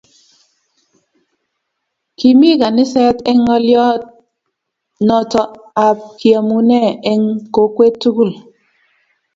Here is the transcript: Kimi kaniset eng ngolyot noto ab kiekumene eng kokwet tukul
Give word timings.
Kimi 2.17 2.49
kaniset 2.61 3.17
eng 3.29 3.41
ngolyot 3.45 4.01
noto 5.07 5.41
ab 5.85 5.97
kiekumene 6.19 6.81
eng 7.11 7.23
kokwet 7.53 7.95
tukul 8.01 8.31